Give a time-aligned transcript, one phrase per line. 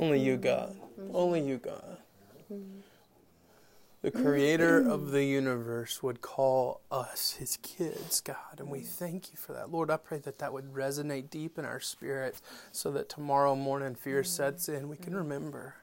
[0.00, 0.42] Only you, mm-hmm.
[0.42, 0.76] God.
[1.12, 1.98] Only you, God.
[2.52, 2.80] Mm-hmm.
[4.00, 9.36] The creator of the universe would call us his kids, God, and we thank you
[9.36, 9.72] for that.
[9.72, 12.40] Lord, I pray that that would resonate deep in our spirit
[12.70, 14.26] so that tomorrow morning fear mm-hmm.
[14.26, 14.88] sets in.
[14.88, 15.74] We can remember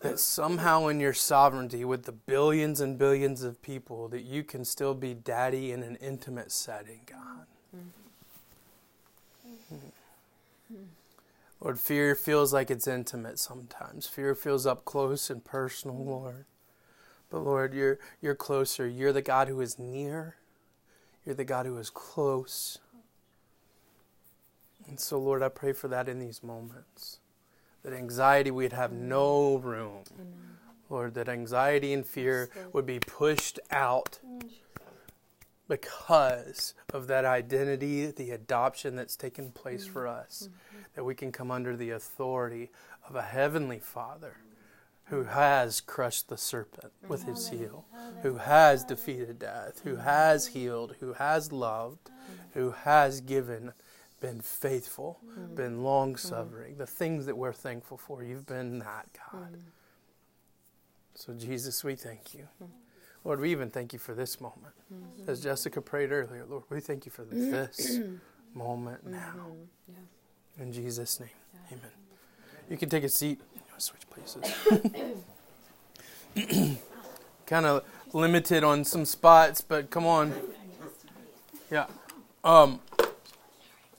[0.00, 4.66] that somehow in your sovereignty with the billions and billions of people that you can
[4.66, 7.46] still be daddy in an intimate setting, God.
[11.60, 14.06] Lord, fear feels like it's intimate sometimes.
[14.06, 16.44] Fear feels up close and personal, Lord.
[17.30, 18.86] But Lord, you're you're closer.
[18.86, 20.36] You're the God who is near.
[21.24, 22.78] You're the God who is close.
[24.86, 27.18] And so, Lord, I pray for that in these moments.
[27.82, 30.04] That anxiety we'd have no room.
[30.88, 34.20] Lord, that anxiety and fear would be pushed out
[35.68, 39.92] because of that identity, the adoption that's taken place mm-hmm.
[39.92, 40.48] for us
[40.94, 42.70] that we can come under the authority
[43.08, 44.38] of a heavenly Father
[45.06, 45.32] who mm-hmm.
[45.32, 47.84] has crushed the serpent with his heel,
[48.22, 52.58] who has defeated death, who has healed, who has loved, mm-hmm.
[52.58, 53.72] who has given,
[54.20, 55.20] been faithful,
[55.54, 56.76] been long suffering.
[56.76, 59.58] The things that we're thankful for, you've been that, God.
[61.14, 62.48] So, Jesus, we thank you.
[63.26, 64.72] Lord, we even thank you for this moment.
[64.94, 65.28] Mm-hmm.
[65.28, 67.50] As Jessica prayed earlier, Lord, we thank you for mm-hmm.
[67.50, 67.98] this
[68.54, 69.14] moment mm-hmm.
[69.14, 69.46] now.
[70.60, 71.28] In Jesus' name,
[71.72, 71.90] amen.
[72.70, 73.40] You can take a seat.
[73.78, 74.44] Switch places.
[77.46, 80.32] kind of limited on some spots, but come on.
[81.68, 81.86] Yeah.
[82.44, 82.78] Um.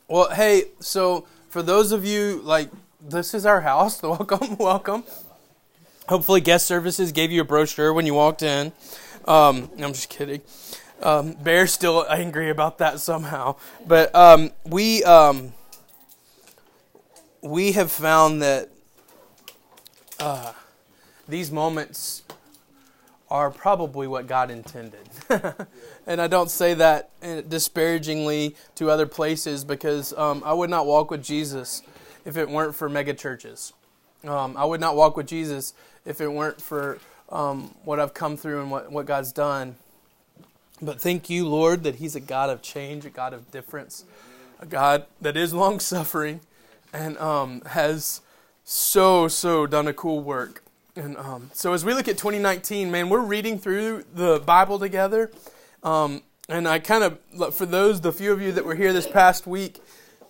[0.08, 0.70] Well, hey.
[0.80, 2.70] So for those of you like,
[3.02, 4.02] this is our house.
[4.04, 5.04] Welcome, welcome.
[6.08, 8.72] Hopefully, guest services gave you a brochure when you walked in.
[9.28, 10.42] Um, I'm just kidding.
[11.02, 15.54] Um, Bear's still angry about that somehow, but um, we um,
[17.42, 18.70] we have found that
[20.20, 20.54] uh,
[21.28, 22.24] these moments
[23.30, 25.10] are probably what God intended.
[26.08, 27.10] and I don't say that
[27.50, 31.84] disparagingly to other places because um, I would not walk with Jesus
[32.24, 33.74] if it weren't for mega churches.
[34.24, 35.74] Um, I would not walk with Jesus
[36.06, 37.00] if it weren't for
[37.30, 39.76] um, what I've come through and what, what God's done.
[40.82, 44.06] But thank you, Lord, that He's a God of change, a God of difference,
[44.60, 46.42] a God that is long suffering
[46.94, 48.22] and um, has
[48.64, 50.64] so, so done a cool work.
[50.96, 55.32] And um, so as we look at 2019, man, we're reading through the Bible together.
[55.84, 59.08] Um, and I kind of, for those, the few of you that were here this
[59.08, 59.80] past week,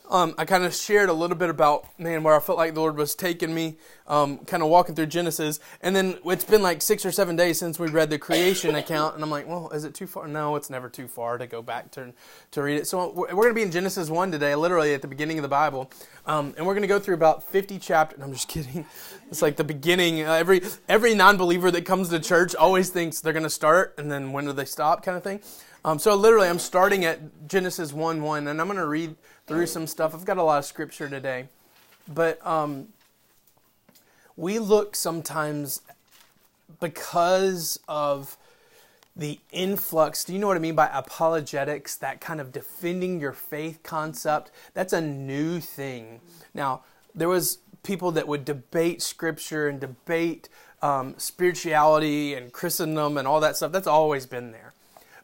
[0.09, 2.79] um, I kind of shared a little bit about, man, where I felt like the
[2.79, 3.75] Lord was taking me,
[4.07, 5.59] um, kind of walking through Genesis.
[5.81, 9.15] And then it's been like six or seven days since we read the creation account.
[9.15, 10.27] And I'm like, well, is it too far?
[10.27, 12.13] No, it's never too far to go back to,
[12.51, 12.87] to read it.
[12.87, 15.49] So we're going to be in Genesis 1 today, literally at the beginning of the
[15.49, 15.91] Bible.
[16.25, 18.21] Um, and we're going to go through about 50 chapters.
[18.21, 18.85] I'm just kidding.
[19.29, 20.21] It's like the beginning.
[20.21, 23.93] Uh, every, every non believer that comes to church always thinks they're going to start
[23.97, 25.41] and then when do they stop kind of thing.
[25.87, 29.15] Um, so literally, I'm starting at Genesis 1 1, and I'm going to read
[29.47, 30.13] through some stuff.
[30.13, 31.47] I've got a lot of scripture today.
[32.07, 32.89] But um,
[34.35, 35.81] we look sometimes
[36.79, 38.37] because of
[39.15, 40.23] the influx.
[40.23, 41.95] Do you know what I mean by apologetics?
[41.95, 44.51] That kind of defending your faith concept.
[44.73, 46.21] That's a new thing.
[46.53, 46.83] Now,
[47.15, 50.49] there was people that would debate scripture and debate
[50.81, 53.71] um, spirituality and Christendom and all that stuff.
[53.71, 54.73] That's always been there.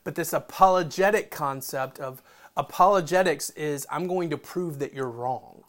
[0.04, 2.22] But this apologetic concept of
[2.56, 5.64] apologetics is I'm going to prove that you're wrong.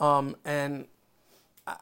[0.00, 0.86] Um, and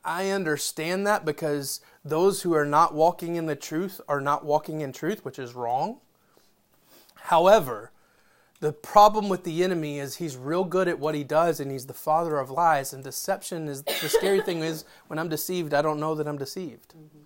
[0.05, 4.81] I understand that because those who are not walking in the truth are not walking
[4.83, 5.99] in truth, which is wrong.
[7.15, 7.91] However,
[8.61, 11.87] the problem with the enemy is he's real good at what he does and he's
[11.87, 15.81] the father of lies and deception is the scary thing is when I'm deceived, I
[15.81, 16.91] don't know that I'm deceived.
[16.91, 17.25] Mm-hmm.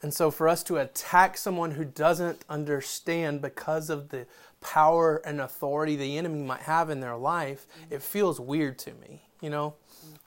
[0.00, 4.26] And so for us to attack someone who doesn't understand because of the
[4.60, 7.94] power and authority the enemy might have in their life, mm-hmm.
[7.94, 9.22] it feels weird to me.
[9.40, 9.74] You know,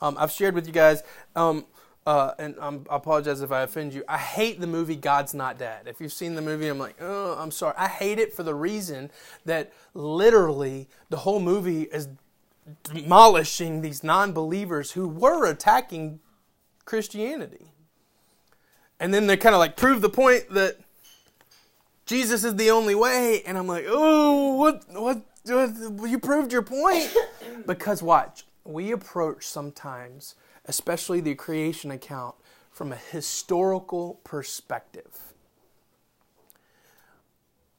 [0.02, 1.04] um, I've shared with you guys,
[1.36, 1.66] um,
[2.06, 4.04] uh, and um, I apologize if I offend you.
[4.08, 5.88] I hate the movie God's Not Dead.
[5.88, 7.76] If you've seen the movie, I'm like, oh, I'm sorry.
[7.78, 9.12] I hate it for the reason
[9.46, 12.08] that literally the whole movie is
[12.84, 16.20] demolishing these non believers who were attacking
[16.86, 17.72] Christianity.
[19.00, 20.78] And then they kind of like prove the point that
[22.06, 23.42] Jesus is the only way.
[23.46, 27.16] And I'm like, oh, what, what, what you proved your point.
[27.66, 32.36] because watch, we approach sometimes, especially the creation account,
[32.72, 35.34] from a historical perspective.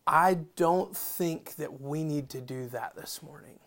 [0.06, 3.60] I don't think that we need to do that this morning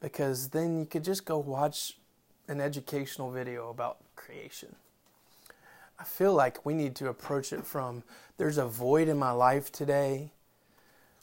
[0.00, 1.98] because then you could just go watch
[2.46, 4.76] an educational video about creation.
[5.98, 8.04] I feel like we need to approach it from
[8.36, 10.32] there's a void in my life today.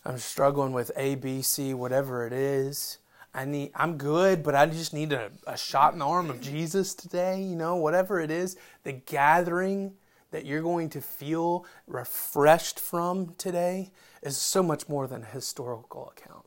[0.04, 2.98] I'm struggling with A, B, C, whatever it is.
[3.34, 6.42] I need I'm good, but I just need a, a shot in the arm of
[6.42, 8.58] Jesus today, you know, whatever it is.
[8.84, 9.94] The gathering
[10.32, 13.92] that you're going to feel refreshed from today
[14.22, 16.46] is so much more than a historical account.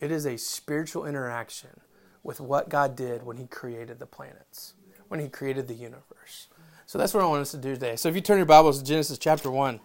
[0.00, 1.80] It is a spiritual interaction
[2.22, 4.74] with what God did when He created the planets,
[5.08, 6.48] when He created the universe.
[6.92, 7.96] So that's what I want us to do today.
[7.96, 9.80] So if you turn your Bibles to Genesis chapter 1,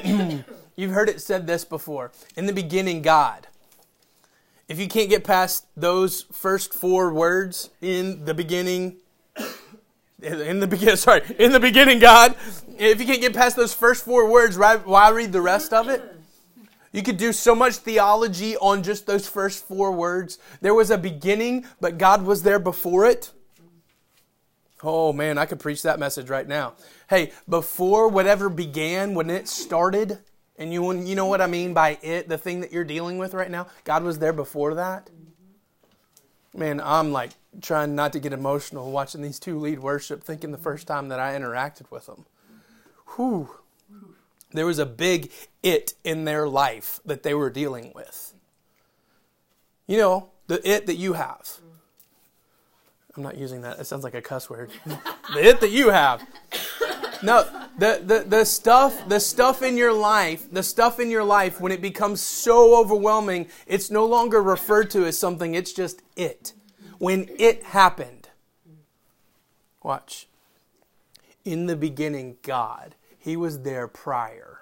[0.76, 2.10] you've heard it said this before.
[2.38, 3.46] In the beginning, God.
[4.66, 8.96] If you can't get past those first four words, in the beginning,
[10.22, 12.34] in the beginning, sorry, in the beginning, God.
[12.78, 16.02] If you can't get past those first four words, why read the rest of it?
[16.92, 20.38] You could do so much theology on just those first four words.
[20.62, 23.32] There was a beginning, but God was there before it.
[24.82, 26.74] Oh man, I could preach that message right now.
[27.08, 30.18] Hey, before whatever began, when it started,
[30.58, 33.34] and you you know what I mean by it, the thing that you're dealing with
[33.34, 35.08] right now, God was there before that.
[36.54, 37.30] Man, I'm like
[37.60, 41.20] trying not to get emotional watching these two lead worship, thinking the first time that
[41.20, 42.26] I interacted with them.
[43.16, 43.50] Whew.
[44.52, 45.30] There was a big
[45.62, 48.34] it in their life that they were dealing with.
[49.86, 51.60] You know, the it that you have.
[53.16, 53.78] I'm not using that.
[53.78, 54.70] It sounds like a cuss word.
[54.86, 56.26] the it that you have.
[57.22, 57.44] No,
[57.78, 61.72] the, the, the stuff, the stuff in your life, the stuff in your life, when
[61.72, 66.52] it becomes so overwhelming, it's no longer referred to as something, it's just it.
[66.98, 68.28] When it happened.
[69.82, 70.28] Watch.
[71.44, 72.96] In the beginning, God.
[73.18, 74.60] He was there prior.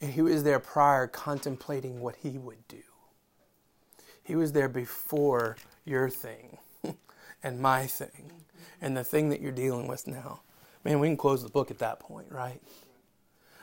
[0.00, 2.82] And he was there prior contemplating what he would do.
[4.22, 6.58] He was there before your thing
[7.42, 8.32] and my thing
[8.80, 10.40] and the thing that you're dealing with now.
[10.84, 12.60] Man, we can close the book at that point, right?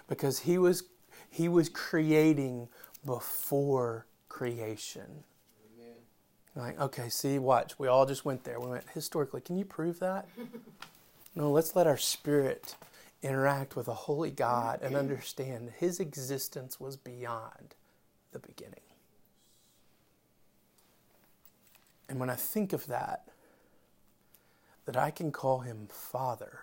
[0.07, 0.83] Because he was
[1.30, 2.68] he was creating
[3.06, 5.24] before creation.
[5.75, 5.95] Amen.
[6.56, 7.77] Like, okay, see, watch.
[7.80, 8.60] We all just went there.
[8.60, 9.42] We went historically.
[9.42, 10.28] Can you prove that?
[11.36, 12.75] no, let's let our spirit
[13.21, 17.75] interact with a holy God and understand his existence was beyond
[18.31, 18.80] the beginning.
[22.07, 23.28] And when I think of that,
[24.85, 26.59] that I can call him Father,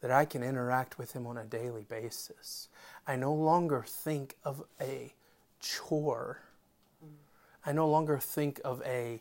[0.00, 2.68] that I can interact with him on a daily basis,
[3.06, 5.14] I no longer think of a
[5.60, 6.42] chore.
[7.64, 9.20] I no longer think of a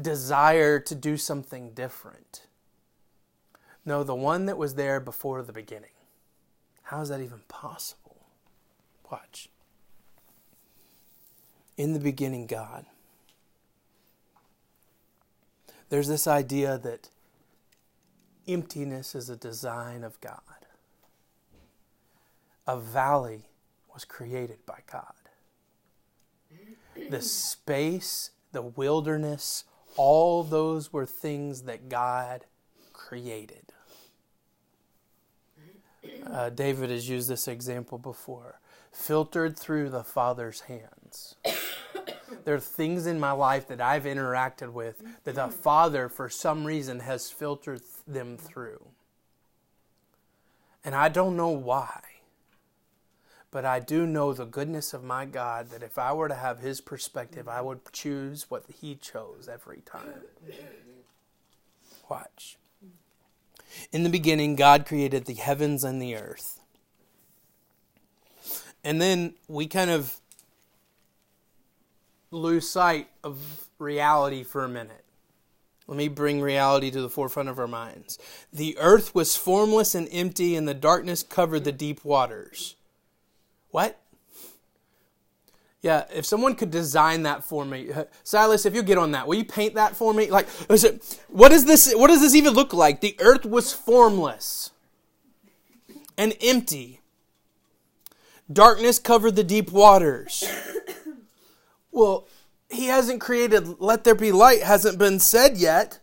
[0.00, 2.46] desire to do something different.
[3.84, 5.90] No, the one that was there before the beginning.
[6.84, 8.26] How is that even possible?
[9.10, 9.48] Watch.
[11.76, 12.86] In the beginning, God.
[15.94, 17.08] There's this idea that
[18.48, 20.40] emptiness is a design of God.
[22.66, 23.42] A valley
[23.92, 25.14] was created by God.
[27.10, 32.44] The space, the wilderness, all those were things that God
[32.92, 33.72] created.
[36.26, 38.58] Uh, David has used this example before.
[38.90, 41.36] Filtered through the Father's hands.
[42.44, 46.64] There are things in my life that I've interacted with that the Father, for some
[46.64, 48.86] reason, has filtered them through.
[50.84, 52.00] And I don't know why.
[53.50, 56.58] But I do know the goodness of my God that if I were to have
[56.58, 60.22] His perspective, I would choose what He chose every time.
[62.10, 62.58] Watch.
[63.92, 66.60] In the beginning, God created the heavens and the earth.
[68.82, 70.20] And then we kind of
[72.34, 75.04] lose sight of reality for a minute.
[75.86, 78.18] Let me bring reality to the forefront of our minds.
[78.52, 82.76] The earth was formless and empty, and the darkness covered the deep waters.
[83.70, 84.00] What?
[85.82, 89.26] Yeah, if someone could design that for me, uh, Silas, if you get on that,
[89.26, 90.30] will you paint that for me?
[90.30, 90.48] Like,
[91.28, 91.92] what does this?
[91.92, 93.02] What does this even look like?
[93.02, 94.70] The earth was formless
[96.16, 97.00] and empty.
[98.50, 100.44] Darkness covered the deep waters.
[101.94, 102.26] Well,
[102.68, 103.80] he hasn't created.
[103.80, 106.00] Let there be light hasn't been said yet.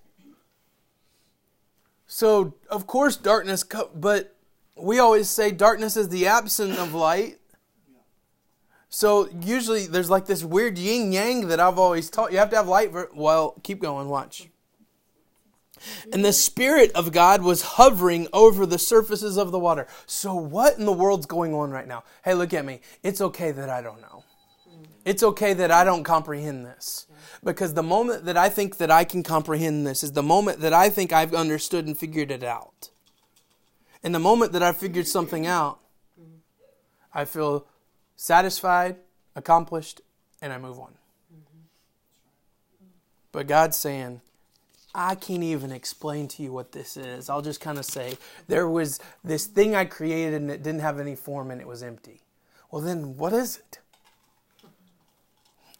[2.08, 4.36] So of course darkness, co- but
[4.76, 7.40] we always say darkness is the absence of light.
[8.90, 12.32] So usually there's like this weird yin yang that I've always taught.
[12.32, 12.92] You have to have light.
[12.92, 14.08] For, well, keep going.
[14.08, 14.50] Watch.
[16.14, 19.88] And the Spirit of God was hovering over the surfaces of the water.
[20.06, 22.04] So, what in the world's going on right now?
[22.24, 22.82] Hey, look at me.
[23.02, 24.21] It's okay that I don't know.
[25.04, 27.08] It's okay that I don't comprehend this.
[27.44, 30.74] Because the moment that I think that I can comprehend this is the moment that
[30.74, 32.90] I think I've understood and figured it out.
[34.04, 35.80] And the moment that I've figured something out,
[37.14, 37.68] I feel
[38.16, 38.98] satisfied,
[39.36, 40.02] accomplished,
[40.42, 40.94] and I move on.
[43.32, 44.22] But God's saying,
[44.94, 47.30] I can't even explain to you what this is.
[47.30, 48.18] I'll just kind of say,
[48.48, 51.82] there was this thing I created and it didn't have any form and it was
[51.82, 52.22] empty.
[52.70, 53.80] Well, then what is it?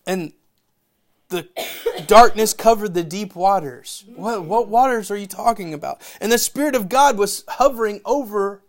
[0.06, 0.34] And
[1.30, 1.48] the
[2.08, 4.04] darkness covered the deep waters.
[4.16, 6.02] What, what waters are you talking about?
[6.20, 8.62] And the Spirit of God was hovering over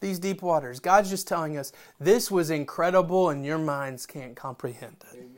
[0.00, 0.80] these deep waters.
[0.80, 5.28] God's just telling us this was incredible and your minds can't comprehend it.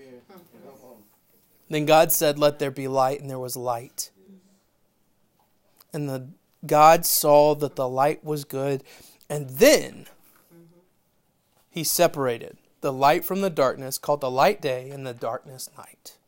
[1.68, 4.10] Then God said, Let there be light, and there was light.
[5.92, 6.28] And the
[6.64, 8.84] God saw that the light was good,
[9.28, 10.06] and then
[11.70, 12.56] he separated
[12.86, 16.18] the light from the darkness, called the light day and the darkness night.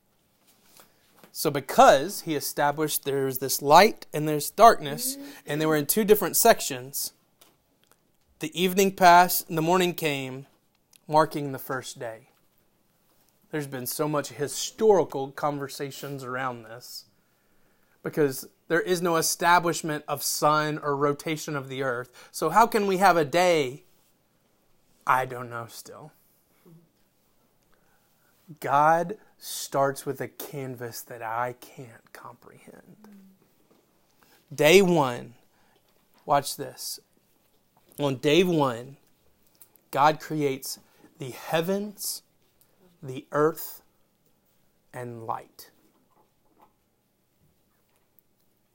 [1.31, 6.03] So, because he established there's this light and there's darkness, and they were in two
[6.03, 7.12] different sections,
[8.41, 10.47] the evening passed and the morning came,
[11.07, 12.31] marking the first day.
[13.53, 17.05] There's been so much historical conversations around this
[18.03, 22.11] because there is no establishment of sun or rotation of the earth.
[22.33, 23.85] So, how can we have a day?
[25.07, 26.11] I don't know still.
[28.61, 33.09] God starts with a canvas that I can't comprehend.
[34.55, 35.35] Day one,
[36.25, 36.99] watch this.
[37.99, 38.97] On day one,
[39.90, 40.78] God creates
[41.19, 42.23] the heavens,
[43.02, 43.83] the earth,
[44.95, 45.71] and light.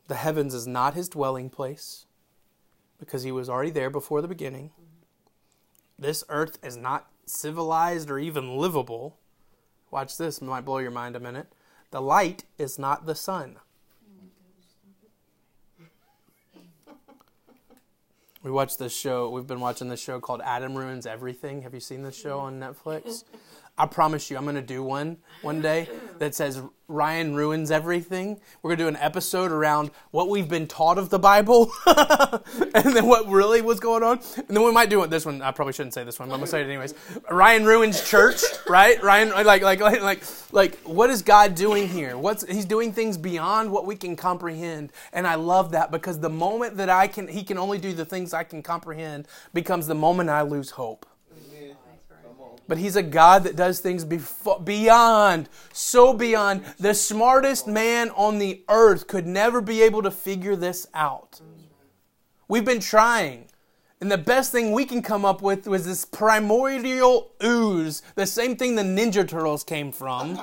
[0.08, 2.06] The heavens is not his dwelling place
[3.00, 4.72] because he was already there before the beginning.
[5.98, 9.18] This earth is not civilized or even livable
[9.94, 11.54] Watch this, it might blow your mind a minute.
[11.92, 13.58] The light is not the sun.
[18.42, 21.62] We watched this show, we've been watching this show called Adam Ruins Everything.
[21.62, 23.24] Have you seen this show on Netflix?
[23.76, 25.90] I promise you, I'm going to do one one day
[26.20, 28.40] that says Ryan ruins everything.
[28.62, 32.96] We're going to do an episode around what we've been taught of the Bible and
[32.96, 34.20] then what really was going on.
[34.38, 35.42] And then we might do this one.
[35.42, 36.94] I probably shouldn't say this one, but I'm going to say it anyways.
[37.32, 39.02] Ryan ruins church, right?
[39.02, 42.16] Ryan, like, like, like, like, like, what is God doing here?
[42.16, 44.92] What's, he's doing things beyond what we can comprehend.
[45.14, 48.06] And I love that because the moment that I can, he can only do the
[48.06, 51.08] things I can comprehend becomes the moment I lose hope.
[52.74, 56.64] But he's a God that does things beyond, so beyond.
[56.80, 61.40] The smartest man on the earth could never be able to figure this out.
[62.48, 63.46] We've been trying.
[64.02, 68.56] And the best thing we can come up with was this primordial ooze, the same
[68.56, 70.42] thing the Ninja Turtles came from,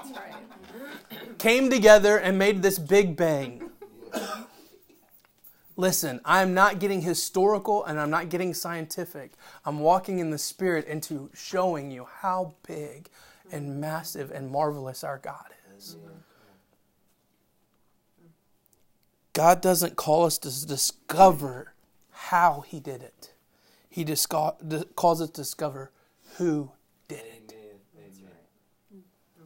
[1.39, 3.69] came together and made this big bang.
[5.81, 9.33] Listen, I'm not getting historical and I'm not getting scientific.
[9.65, 13.09] I'm walking in the Spirit into showing you how big
[13.51, 15.47] and massive and marvelous our God
[15.79, 15.97] is.
[19.33, 21.73] God doesn't call us to discover
[22.11, 23.33] how He did it,
[23.89, 25.93] He calls us to discover
[26.37, 26.73] who
[27.09, 27.55] did it.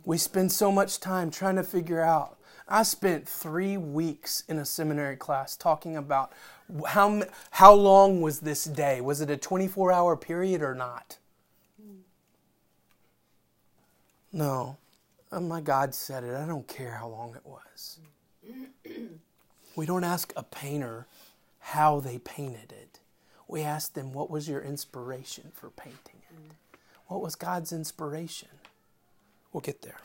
[0.05, 4.65] We spend so much time trying to figure out I spent three weeks in a
[4.65, 6.33] seminary class talking about
[6.89, 9.01] how, how long was this day?
[9.01, 11.19] Was it a 24 hour period or not?
[14.33, 14.79] No.
[15.31, 16.35] Oh, my God said it.
[16.35, 17.99] I don't care how long it was.
[19.77, 21.09] We don't ask a painter
[21.59, 23.01] how they painted it.
[23.49, 26.37] We ask them, what was your inspiration for painting it?
[26.37, 26.79] Mm.
[27.09, 28.51] What was God's inspiration?
[29.53, 29.99] We'll get there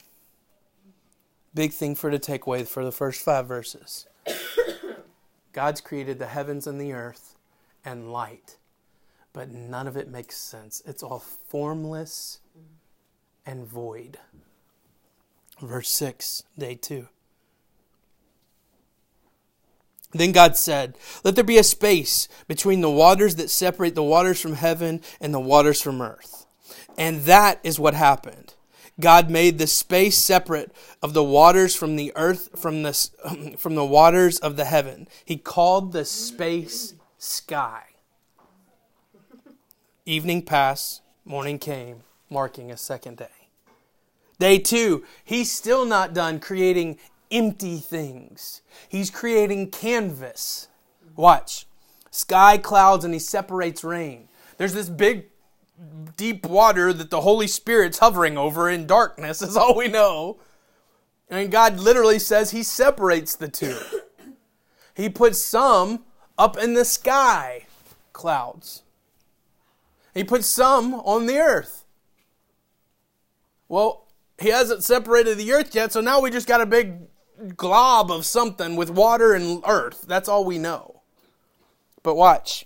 [1.53, 4.07] big thing for to take away for the first five verses.
[5.53, 7.35] God's created the heavens and the earth
[7.83, 8.57] and light,
[9.33, 10.81] but none of it makes sense.
[10.85, 12.39] It's all formless
[13.45, 14.17] and void.
[15.61, 17.07] Verse 6, day 2.
[20.11, 24.41] Then God said, Let there be a space between the waters that separate the waters
[24.41, 26.47] from heaven and the waters from earth.
[26.97, 28.55] And that is what happened.
[28.99, 32.93] God made the space separate of the waters from the earth from the,
[33.57, 35.07] from the waters of the heaven.
[35.23, 37.83] He called the space sky.
[40.05, 43.27] Evening passed, morning came, marking a second day.
[44.39, 46.97] Day two, he's still not done creating
[47.29, 48.61] empty things.
[48.87, 50.67] He's creating canvas.
[51.15, 51.65] Watch.
[52.09, 54.29] Sky, clouds, and he separates rain.
[54.57, 55.25] There's this big
[56.15, 60.39] deep water that the Holy Spirit's hovering over in darkness, is all we know.
[61.29, 63.77] And God literally says He separates the two.
[64.95, 66.03] He puts some
[66.37, 67.67] up in the sky,
[68.13, 68.83] clouds.
[70.13, 71.85] He puts some on the earth.
[73.67, 74.07] Well,
[74.39, 77.07] He hasn't separated the earth yet, so now we just got a big
[77.55, 80.05] glob of something with water and earth.
[80.07, 81.01] That's all we know.
[82.03, 82.65] But watch.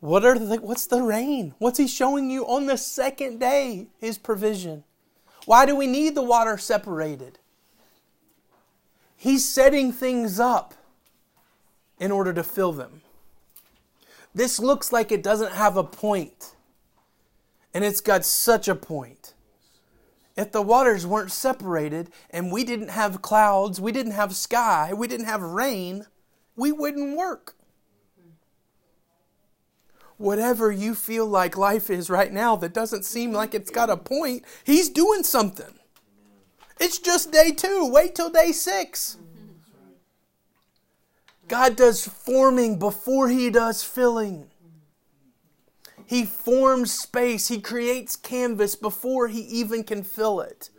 [0.00, 1.54] What are the, what's the rain?
[1.58, 3.88] What's he showing you on the second day?
[3.98, 4.84] His provision.
[5.46, 7.38] Why do we need the water separated?
[9.16, 10.74] He's setting things up
[11.98, 13.00] in order to fill them.
[14.34, 16.54] This looks like it doesn't have a point,
[17.72, 19.32] and it's got such a point.
[20.36, 25.08] If the waters weren't separated and we didn't have clouds, we didn't have sky, we
[25.08, 26.04] didn't have rain,
[26.54, 27.56] we wouldn't work.
[30.18, 33.96] Whatever you feel like life is right now that doesn't seem like it's got a
[33.96, 35.74] point, He's doing something.
[36.80, 37.90] It's just day two.
[37.90, 39.18] Wait till day six.
[41.48, 44.50] God does forming before He does filling.
[46.06, 50.70] He forms space, He creates canvas before He even can fill it.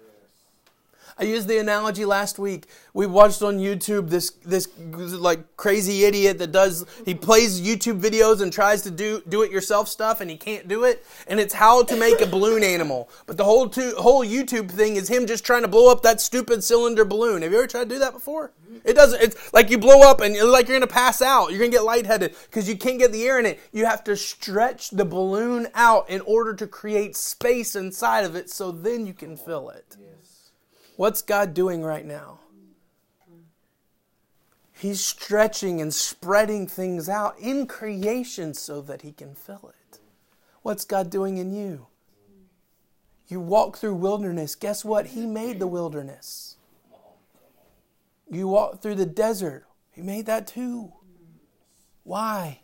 [1.20, 2.68] I used the analogy last week.
[2.94, 8.42] We watched on YouTube this this like crazy idiot that does he plays YouTube videos
[8.42, 11.04] and tries to do do it yourself stuff and he can't do it.
[11.28, 13.10] And it's how to make a balloon animal.
[13.26, 16.64] But the whole whole YouTube thing is him just trying to blow up that stupid
[16.64, 17.42] cylinder balloon.
[17.42, 18.52] Have you ever tried to do that before?
[18.84, 19.22] It doesn't.
[19.22, 21.50] It's like you blow up and like you're gonna pass out.
[21.50, 23.60] You're gonna get lightheaded because you can't get the air in it.
[23.72, 28.50] You have to stretch the balloon out in order to create space inside of it,
[28.50, 29.98] so then you can fill it.
[30.98, 32.40] What's God doing right now?
[34.74, 40.00] He's stretching and spreading things out in creation so that He can fill it.
[40.64, 41.88] What's God doing in you?
[43.28, 44.56] You walk through wilderness.
[44.56, 45.08] Guess what?
[45.08, 46.58] He made the wilderness.
[48.30, 49.66] You walk through the desert.
[49.92, 50.94] He made that too.
[52.04, 52.62] Why?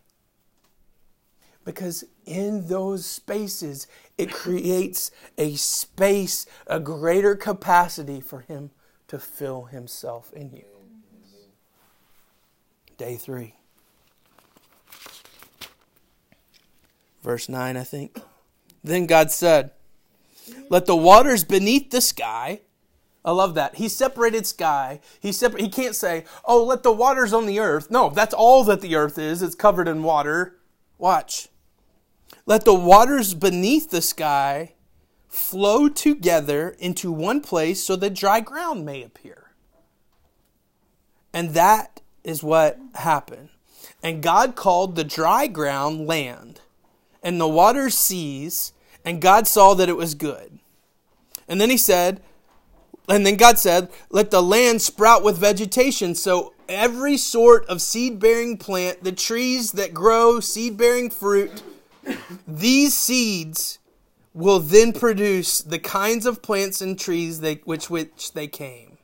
[1.66, 8.72] Because in those spaces, it creates a space, a greater capacity for Him
[9.08, 10.66] to fill Himself in you.
[12.98, 13.56] Day three.
[17.24, 18.20] Verse 9, I think.
[18.84, 19.72] Then God said,
[20.70, 22.62] Let the waters beneath the sky.
[23.26, 23.76] I love that.
[23.76, 25.00] He separated sky.
[25.22, 28.66] He separ- He can't say, "Oh, let the waters on the earth." No, that's all
[28.66, 29.42] that the earth is.
[29.42, 30.60] It's covered in water.
[30.98, 31.48] Watch.
[32.46, 34.74] Let the waters beneath the sky
[35.28, 39.52] flow together into one place so that dry ground may appear.
[41.34, 43.50] And that is what happened.
[44.04, 46.62] And God called the dry ground land,
[47.24, 50.60] and the waters seas, and God saw that it was good.
[51.48, 52.22] And then he said,
[53.10, 56.16] and then God said, Let the land sprout with vegetation.
[56.16, 61.62] So every sort of seed bearing plant, the trees that grow seed bearing fruit,
[62.48, 63.80] these seeds
[64.34, 68.98] will then produce the kinds of plants and trees they, which which they came.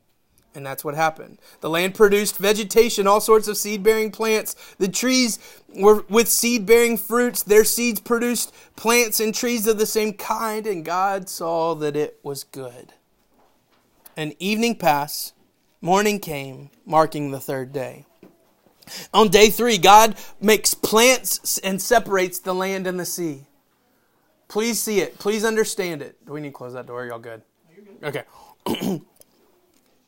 [0.56, 1.38] And that's what happened.
[1.62, 4.56] The land produced vegetation, all sorts of seed bearing plants.
[4.80, 5.38] The trees
[5.76, 7.44] were with seed bearing fruits.
[7.44, 12.20] Their seeds produced plants and trees of the same kind, and God saw that it
[12.24, 12.94] was good.
[14.18, 15.34] And evening passed,
[15.82, 18.06] morning came, marking the third day.
[19.14, 23.46] On day three, God makes plants and separates the land and the sea.
[24.48, 25.20] Please see it.
[25.20, 26.26] Please understand it.
[26.26, 27.06] Do we need to close that door?
[27.06, 27.42] Y'all good?
[28.04, 28.24] Okay.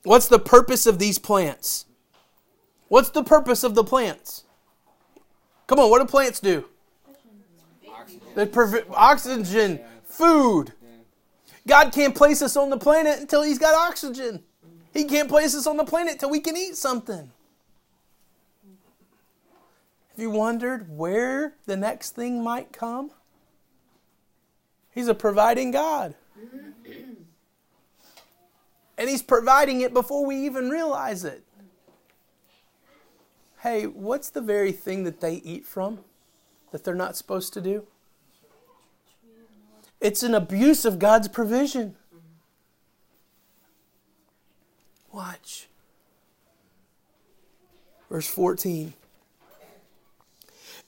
[0.04, 1.86] What's the purpose of these plants?
[2.88, 4.46] What's the purpose of the plants?
[5.67, 6.65] Come on, what do plants do?
[8.36, 10.74] They provide oxygen, food.
[11.67, 14.44] God can't place us on the planet until He's got oxygen.
[14.94, 17.32] He can't place us on the planet until we can eat something.
[20.21, 23.10] You wondered where the next thing might come?
[24.91, 26.13] He's a providing God.
[28.99, 31.43] And He's providing it before we even realize it.
[33.62, 36.01] Hey, what's the very thing that they eat from
[36.71, 37.88] that they're not supposed to do?
[39.99, 41.95] It's an abuse of God's provision.
[45.12, 45.67] Watch.
[48.07, 48.93] Verse 14.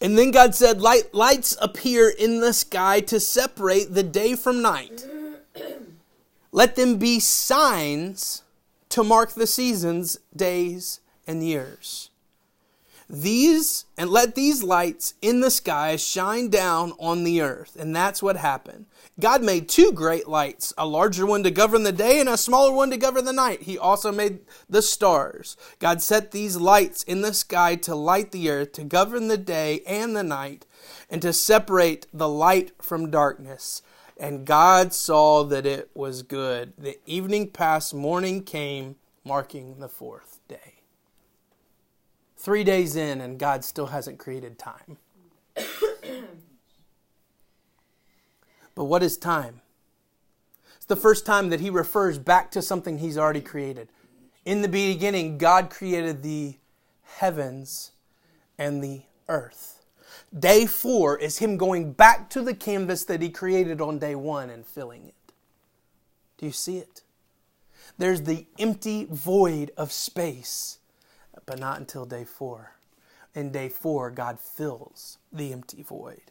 [0.03, 4.61] And then God said, Light, Lights appear in the sky to separate the day from
[4.61, 5.07] night.
[6.51, 8.43] Let them be signs
[8.89, 12.09] to mark the seasons, days, and years.
[13.09, 17.75] these and let these lights in the sky shine down on the earth.
[17.79, 18.85] And that's what happened.
[19.19, 22.73] God made two great lights, a larger one to govern the day and a smaller
[22.73, 23.61] one to govern the night.
[23.61, 25.55] He also made the stars.
[25.77, 29.81] God set these lights in the sky to light the earth, to govern the day
[29.85, 30.65] and the night,
[31.11, 33.83] and to separate the light from darkness.
[34.17, 36.73] And God saw that it was good.
[36.77, 40.81] The evening passed, morning came, marking the fourth day.
[42.35, 44.97] Three days in, and God still hasn't created time.
[48.75, 49.61] But what is time?
[50.75, 53.89] It's the first time that he refers back to something he's already created.
[54.45, 56.55] In the beginning, God created the
[57.03, 57.91] heavens
[58.57, 59.83] and the earth.
[60.37, 64.49] Day four is him going back to the canvas that he created on day one
[64.49, 65.33] and filling it.
[66.37, 67.01] Do you see it?
[67.97, 70.79] There's the empty void of space
[71.45, 72.75] but not until day four.
[73.35, 76.21] In day four, God fills the empty void,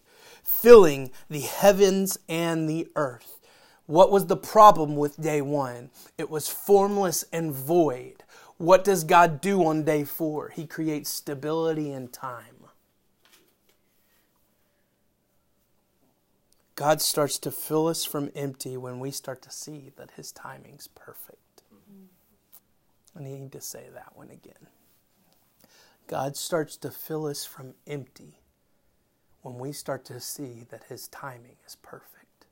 [0.42, 3.40] filling the heavens and the earth.
[3.86, 5.90] What was the problem with day one?
[6.16, 8.24] It was formless and void.
[8.56, 10.50] What does God do on day four?
[10.50, 12.62] He creates stability and time.
[16.74, 20.88] God starts to fill us from empty when we start to see that His timing's
[20.88, 21.62] perfect.
[23.16, 24.68] I need to say that one again.
[26.06, 28.41] God starts to fill us from empty
[29.42, 32.46] when we start to see that His timing is perfect.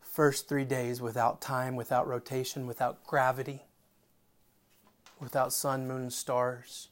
[0.00, 3.64] First three days without time, without rotation, without gravity,
[5.20, 6.88] without sun, moon, stars,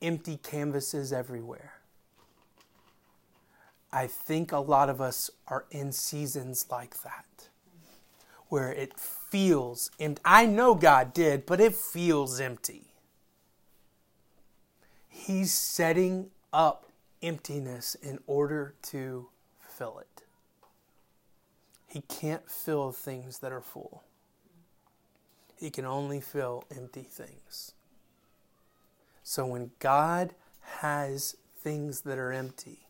[0.00, 1.74] empty canvases everywhere.
[3.92, 7.48] I think a lot of us are in seasons like that,
[8.48, 10.22] where it feels empty.
[10.24, 12.84] I know God did, but it feels empty.
[15.18, 16.86] He's setting up
[17.22, 19.28] emptiness in order to
[19.60, 20.22] fill it.
[21.88, 24.04] He can't fill things that are full.
[25.56, 27.72] He can only fill empty things.
[29.24, 32.86] So when God has things that are empty,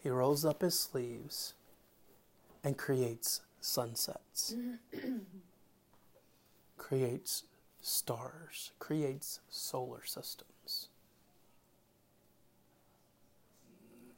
[0.00, 1.54] he rolls up his sleeves
[2.62, 4.54] and creates sunsets,
[6.78, 7.42] creates
[7.82, 10.55] stars, creates solar systems.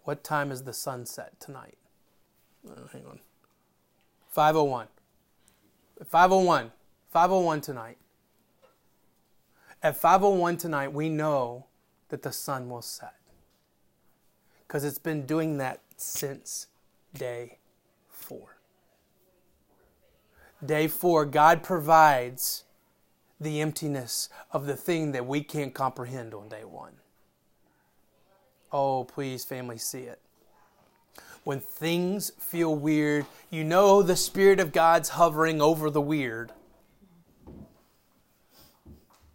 [0.09, 1.77] What time is the sunset tonight?
[2.67, 3.21] Oh, hang on.
[4.31, 4.87] 501.
[6.03, 6.73] 501.
[7.11, 7.99] 501 tonight.
[9.83, 11.67] At 501 tonight, we know
[12.09, 13.17] that the sun will set.
[14.67, 16.69] Because it's been doing that since
[17.13, 17.59] day
[18.09, 18.57] four.
[20.65, 22.65] Day four, God provides
[23.39, 26.95] the emptiness of the thing that we can't comprehend on day one.
[28.73, 30.21] Oh, please, family, see it.
[31.45, 36.53] When things feel weird, you know the Spirit of God's hovering over the weird.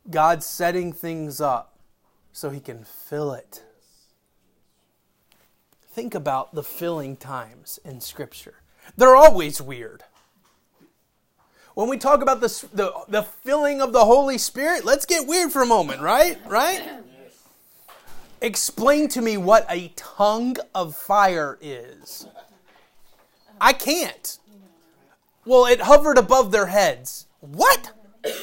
[0.09, 1.79] God's setting things up
[2.31, 3.63] so He can fill it.
[5.89, 8.55] Think about the filling times in Scripture.
[8.97, 10.03] They're always weird.
[11.73, 15.51] When we talk about the, the, the filling of the Holy Spirit, let's get weird
[15.51, 16.37] for a moment, right?
[16.47, 16.83] Right?
[18.43, 22.27] Explain to me what a tongue of fire is.
[23.59, 24.37] I can't.
[25.45, 27.25] Well, it hovered above their heads.
[27.39, 27.91] What?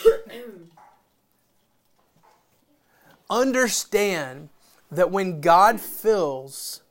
[3.30, 4.48] Understand
[4.90, 6.82] that when God fills,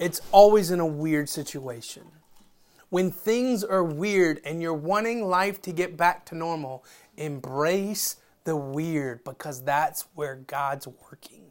[0.00, 2.02] it's always in a weird situation
[2.88, 6.84] when things are weird and you're wanting life to get back to normal,
[7.16, 11.45] embrace the weird because that's where God's working.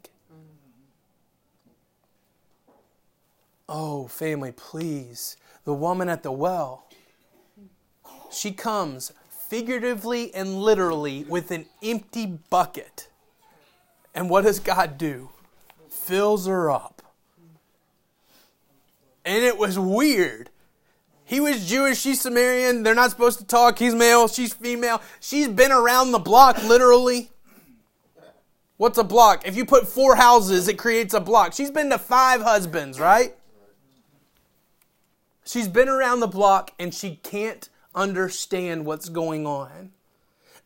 [3.68, 5.36] Oh, family, please.
[5.64, 6.86] The woman at the well,
[8.30, 9.12] she comes
[9.48, 13.08] figuratively and literally with an empty bucket.
[14.14, 15.30] And what does God do?
[15.88, 17.02] Fills her up.
[19.24, 20.50] And it was weird
[21.26, 22.84] he was Jewish, she's Samaritan.
[22.84, 23.80] They're not supposed to talk.
[23.80, 25.02] He's male, she's female.
[25.20, 27.30] She's been around the block, literally.
[28.76, 29.44] What's a block?
[29.44, 31.52] If you put four houses, it creates a block.
[31.52, 33.34] She's been to five husbands, right?
[35.46, 39.92] She's been around the block and she can't understand what's going on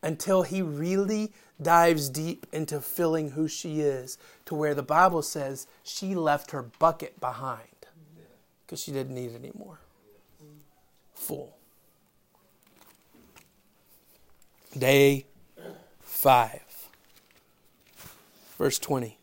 [0.02, 4.16] until he really dives deep into filling who she is
[4.46, 7.68] to where the Bible says she left her bucket behind
[8.64, 9.78] because she didn't need it anymore
[11.20, 11.54] full.
[14.76, 15.26] Day
[16.00, 16.88] 5,
[18.56, 19.19] verse 20.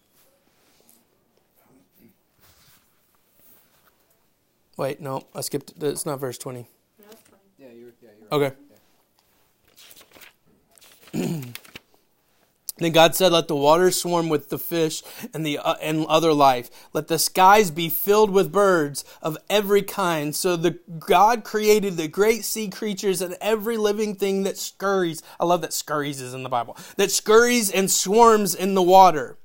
[4.78, 5.74] Wait, no, I skipped.
[5.82, 6.68] It's not verse 20.
[7.58, 8.56] Yeah, you're, yeah, you're Okay.
[12.80, 15.02] Then God said, "Let the waters swarm with the fish
[15.34, 16.70] and the uh, and other life.
[16.94, 22.08] Let the skies be filled with birds of every kind." So the God created the
[22.08, 25.24] great sea creatures and every living thing that scurries.
[25.40, 26.78] I love that scurries is in the Bible.
[26.98, 29.38] That scurries and swarms in the water.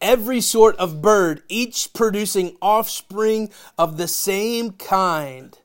[0.00, 5.58] Every sort of bird, each producing offspring of the same kind.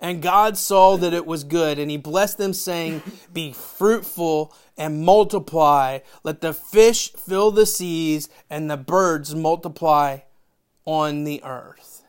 [0.00, 5.02] And God saw that it was good, and he blessed them, saying, Be fruitful and
[5.02, 5.98] multiply.
[6.24, 10.20] Let the fish fill the seas, and the birds multiply
[10.86, 12.02] on the earth.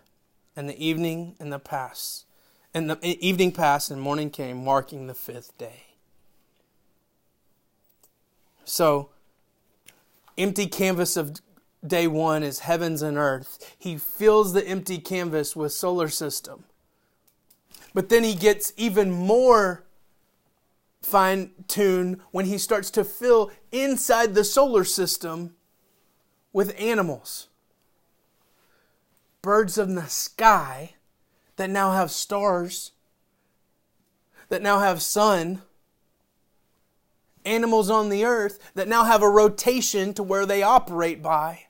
[0.56, 2.26] And the evening and the pass,
[2.74, 5.84] and the evening passed, and morning came, marking the fifth day.
[8.64, 9.10] So,
[10.38, 11.42] empty canvas of
[11.86, 13.76] day one is heavens and earth.
[13.78, 16.66] He fills the empty canvas with solar system.
[17.94, 19.84] But then he gets even more
[21.02, 25.56] fine tuned when he starts to fill inside the solar system
[26.54, 27.48] with animals.
[29.42, 30.94] Birds of the sky
[31.56, 32.92] that now have stars,
[34.50, 35.62] that now have sun.
[37.44, 41.66] Animals on the earth that now have a rotation to where they operate by.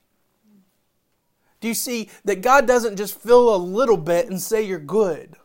[1.61, 5.35] Do you see that God doesn't just fill a little bit and say you're good?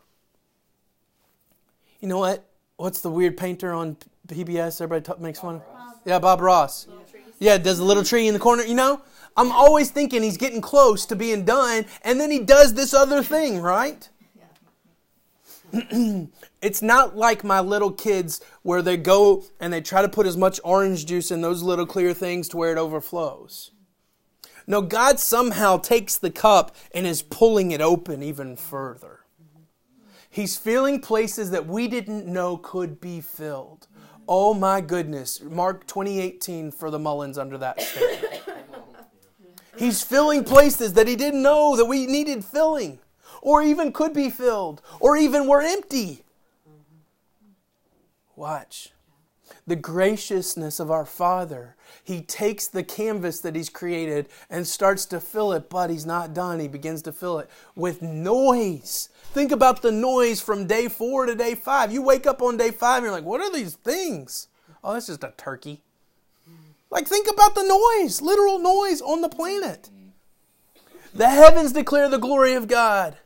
[2.00, 2.48] You know what?
[2.76, 4.81] What's the weird painter on PBS?
[4.81, 5.62] Everybody t- makes fun of.
[6.05, 6.88] Yeah, Bob Ross.
[7.38, 8.62] Yeah, does a little tree in the corner.
[8.62, 9.02] You know,
[9.37, 13.22] I'm always thinking he's getting close to being done, and then he does this other
[13.22, 14.09] thing, right?
[16.62, 20.37] it's not like my little kids where they go and they try to put as
[20.37, 23.72] much orange juice in those little clear things to where it overflows.
[24.66, 29.20] No, God somehow takes the cup and is pulling it open even further.
[30.29, 33.87] He's filling places that we didn't know could be filled.
[34.29, 35.40] Oh my goodness.
[35.40, 38.42] Mark 2018 for the Mullins under that statement.
[39.79, 42.98] He's filling places that he didn't know that we needed filling,
[43.42, 46.24] or even could be filled, or even were empty.
[48.35, 48.90] Watch.
[49.66, 51.76] The graciousness of our Father.
[52.04, 56.35] He takes the canvas that He's created and starts to fill it, but He's not
[56.35, 56.61] done.
[56.61, 59.09] He begins to fill it with noise.
[59.32, 61.92] Think about the noise from day four to day five.
[61.92, 64.48] You wake up on day five and you're like, what are these things?
[64.82, 65.82] Oh, that's just a turkey.
[66.90, 69.90] Like, think about the noise, literal noise on the planet.
[71.12, 73.16] The heavens declare the glory of God,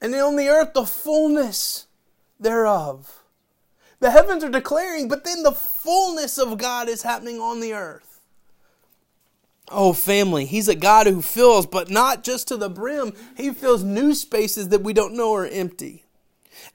[0.00, 1.86] and on the earth the fullness
[2.38, 3.21] thereof.
[4.02, 8.18] The heavens are declaring, but then the fullness of God is happening on the earth.
[9.70, 13.12] Oh, family, He's a God who fills, but not just to the brim.
[13.36, 16.04] He fills new spaces that we don't know are empty.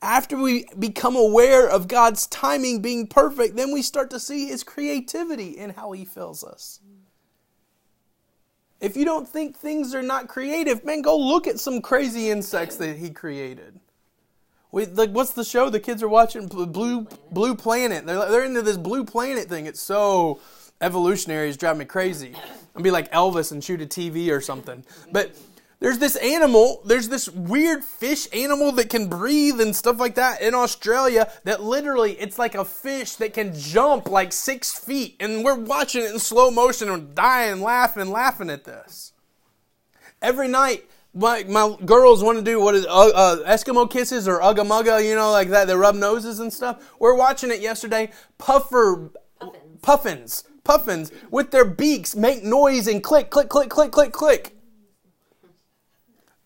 [0.01, 4.63] After we become aware of God's timing being perfect, then we start to see His
[4.63, 6.79] creativity in how He fills us.
[8.79, 12.77] If you don't think things are not creative, man, go look at some crazy insects
[12.77, 13.81] that He created.
[14.71, 16.47] We, like, what's the show the kids are watching?
[16.47, 18.06] Blue Blue Planet.
[18.06, 19.65] They're, they're into this Blue Planet thing.
[19.65, 20.39] It's so
[20.82, 21.49] evolutionary.
[21.49, 22.36] It's driving me crazy.
[22.75, 24.84] I'd be like Elvis and shoot a TV or something.
[25.12, 25.36] But
[25.80, 30.41] there's this animal, there's this weird fish animal that can breathe and stuff like that
[30.41, 35.15] in Australia that literally it's like a fish that can jump like six feet.
[35.19, 39.13] And we're watching it in slow motion and dying, laughing, laughing at this.
[40.19, 44.39] Every night, my, my girls want to do what is uh, uh, Eskimo kisses or
[44.39, 45.67] ugga mugga, you know, like that.
[45.67, 46.93] They rub noses and stuff.
[46.99, 48.11] We're watching it yesterday.
[48.37, 49.81] Puffer Puffins.
[49.81, 54.57] puffins, puffins with their beaks make noise and click, click, click, click, click, click.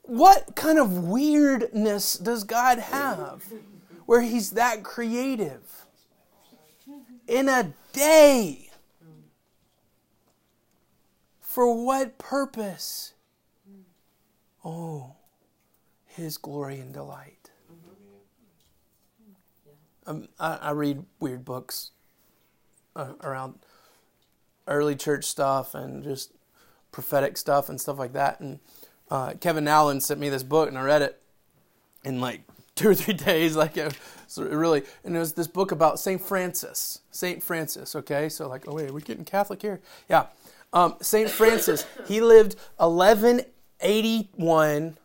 [0.04, 3.45] What kind of weirdness does God have
[4.06, 5.86] where He's that creative?
[7.28, 8.69] In a day.
[11.39, 13.13] For what purpose?
[14.63, 15.15] Oh,
[16.06, 17.50] His glory and delight.
[20.08, 21.91] Um, I, I read weird books
[22.95, 23.60] uh, around
[24.67, 26.32] early church stuff and just
[26.91, 28.39] prophetic stuff and stuff like that.
[28.39, 28.60] And
[29.10, 31.21] uh, Kevin Allen sent me this book, and I read it
[32.04, 32.41] in like
[32.76, 33.56] two or three days.
[33.56, 37.02] Like, it was really, and it was this book about Saint Francis.
[37.12, 37.95] Saint Francis.
[37.95, 39.82] Okay, so like, oh wait, we're we getting Catholic here?
[40.10, 40.28] Yeah,
[40.74, 41.86] um, Saint Francis.
[42.08, 42.56] He lived
[43.82, 44.98] 1181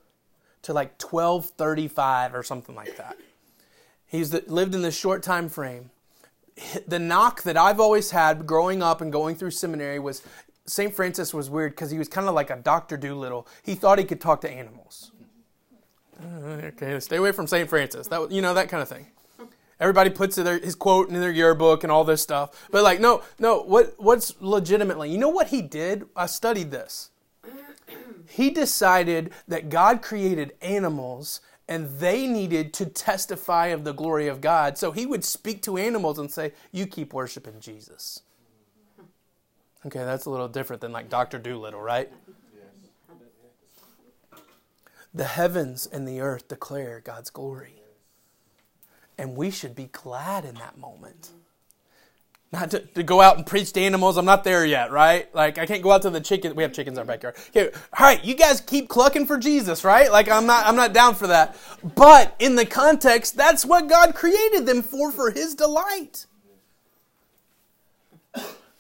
[0.62, 3.16] to like 1235 or something like that.
[4.06, 5.90] He's the, lived in this short time frame
[6.86, 10.22] the knock that I've always had growing up and going through seminary was
[10.66, 10.94] St.
[10.94, 12.96] Francis was weird because he was kind of like a Dr.
[12.96, 13.46] Dolittle.
[13.62, 15.12] He thought he could talk to animals.
[16.20, 17.68] Uh, okay, stay away from St.
[17.68, 18.08] Francis.
[18.08, 19.06] That you know that kind of thing.
[19.78, 22.68] Everybody puts their, his quote in their yearbook and all this stuff.
[22.70, 23.60] But like, no, no.
[23.60, 25.10] What what's legitimately?
[25.10, 26.06] You know what he did?
[26.16, 27.10] I studied this.
[28.28, 34.40] He decided that God created animals and they needed to testify of the glory of
[34.40, 34.78] God.
[34.78, 38.22] So he would speak to animals and say, "You keep worshiping Jesus."
[39.84, 42.12] Okay, that's a little different than like Doctor Dolittle, right?
[45.14, 47.82] The heavens and the earth declare God's glory.
[49.16, 51.30] And we should be glad in that moment.
[52.52, 54.16] Not to, to go out and preach to animals.
[54.16, 55.32] I'm not there yet, right?
[55.34, 56.54] Like, I can't go out to the chicken.
[56.54, 57.36] We have chickens in our backyard.
[57.48, 60.10] Okay, all right, you guys keep clucking for Jesus, right?
[60.10, 61.56] Like, I'm not, I'm not down for that.
[61.96, 66.26] But in the context, that's what God created them for, for His delight.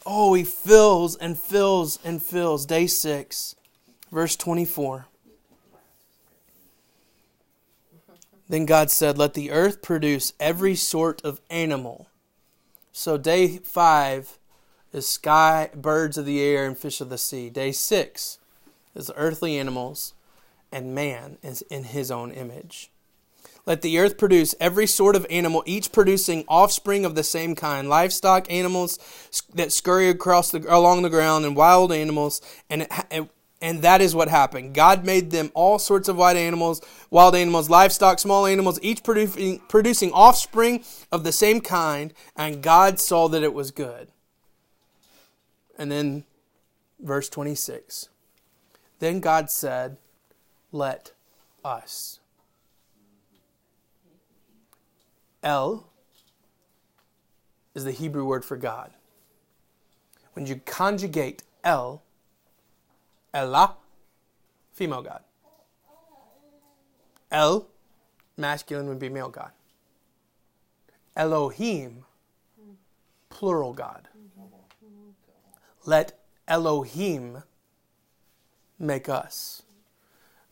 [0.06, 2.66] Oh, He fills and fills and fills.
[2.66, 3.56] Day six,
[4.12, 5.06] verse 24.
[8.48, 12.08] Then God said, Let the earth produce every sort of animal.
[12.98, 14.38] So day five
[14.90, 17.50] is sky, birds of the air, and fish of the sea.
[17.50, 18.38] Day six
[18.94, 20.14] is earthly animals,
[20.72, 22.90] and man is in his own image.
[23.66, 27.86] Let the earth produce every sort of animal, each producing offspring of the same kind,
[27.86, 28.98] livestock, animals
[29.52, 32.88] that scurry across the, along the ground, and wild animals, and
[33.60, 34.74] and that is what happened.
[34.74, 39.60] God made them all sorts of wild animals, wild animals, livestock, small animals, each producing,
[39.68, 44.08] producing offspring of the same kind, and God saw that it was good.
[45.78, 46.24] And then
[47.00, 48.08] verse 26.
[48.98, 49.96] Then God said,
[50.72, 51.12] Let
[51.64, 52.20] us.
[55.42, 55.86] El
[57.74, 58.90] is the Hebrew word for God.
[60.32, 62.02] When you conjugate El,
[63.36, 63.76] Ella,
[64.72, 65.20] female god.
[67.30, 67.68] El,
[68.38, 69.50] masculine would be male god.
[71.14, 72.06] Elohim,
[73.28, 74.08] plural god.
[75.84, 76.18] Let
[76.48, 77.42] Elohim
[78.78, 79.64] make us.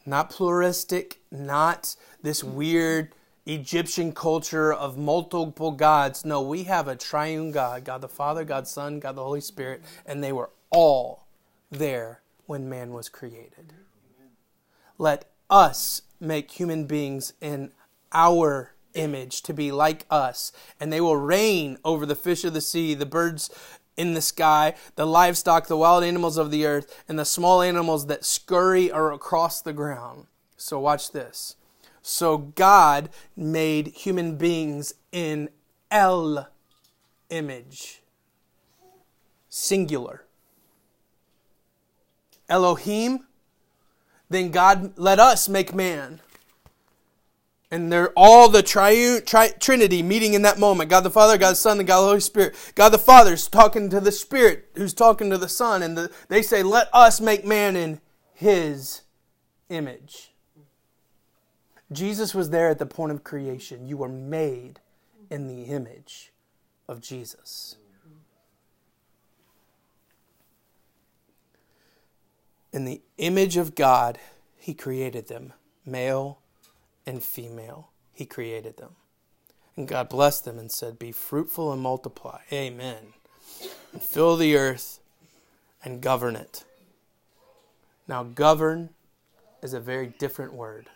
[0.05, 3.14] Not pluralistic, not this weird
[3.47, 6.23] Egyptian culture of multiple gods.
[6.27, 9.83] No, we have a triune God God the Father, God Son, God the Holy Spirit,
[10.05, 11.25] and they were all
[11.70, 13.72] there when man was created.
[14.98, 17.72] Let us make human beings in
[18.12, 22.61] our image to be like us, and they will reign over the fish of the
[22.61, 23.50] sea, the birds
[23.96, 28.07] in the sky, the livestock, the wild animals of the earth, and the small animals
[28.07, 30.26] that scurry or across the ground.
[30.57, 31.57] So, watch this.
[32.02, 35.48] So, God made human beings in
[35.90, 36.48] El
[37.30, 38.02] image,
[39.48, 40.24] singular.
[42.48, 43.26] Elohim,
[44.28, 46.20] then God let us make man.
[47.70, 50.90] And they're all the triune, tri- Trinity meeting in that moment.
[50.90, 52.54] God the Father, God the Son, and God the Holy Spirit.
[52.74, 56.42] God the Father's talking to the Spirit, who's talking to the Son, and the, they
[56.42, 58.00] say, "Let us make man in
[58.33, 59.02] His
[59.70, 60.33] image."
[61.90, 63.87] Jesus was there at the point of creation.
[63.87, 64.80] You were made
[65.30, 66.33] in the image
[66.88, 67.76] of Jesus.
[72.74, 74.18] In the image of God,
[74.56, 75.52] He created them,
[75.87, 76.40] male
[77.06, 77.90] and female.
[78.12, 78.96] He created them.
[79.76, 82.40] And God blessed them and said, Be fruitful and multiply.
[82.52, 83.14] Amen.
[83.92, 84.98] And fill the earth
[85.84, 86.64] and govern it.
[88.08, 88.90] Now, govern
[89.62, 90.88] is a very different word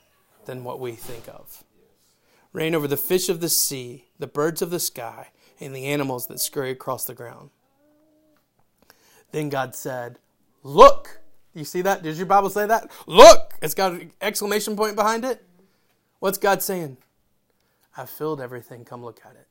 [0.46, 1.62] than what we think of.
[2.52, 5.28] Reign over the fish of the sea, the birds of the sky,
[5.60, 7.50] and the animals that scurry across the ground.
[9.30, 10.18] Then God said,
[10.64, 11.17] Look,
[11.58, 12.02] you see that?
[12.02, 12.90] Does your Bible say that?
[13.06, 13.52] Look!
[13.60, 15.44] It's got an exclamation point behind it.
[16.20, 16.96] What's God saying?
[17.96, 18.84] I've filled everything.
[18.84, 19.46] Come look at it.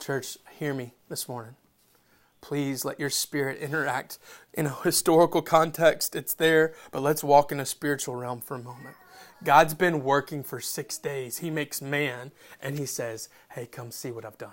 [0.00, 1.56] Church, hear me this morning.
[2.40, 4.18] Please let your spirit interact
[4.54, 6.16] in a historical context.
[6.16, 8.96] It's there, but let's walk in a spiritual realm for a moment.
[9.44, 11.38] God's been working for six days.
[11.38, 14.50] He makes man, and He says, Hey, come see what I've done.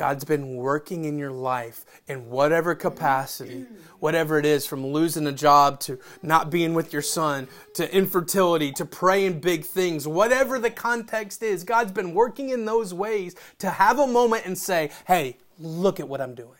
[0.00, 3.66] God's been working in your life in whatever capacity,
[3.98, 8.72] whatever it is, from losing a job to not being with your son to infertility
[8.72, 13.68] to praying big things, whatever the context is, God's been working in those ways to
[13.68, 16.56] have a moment and say, hey, look at what I'm doing.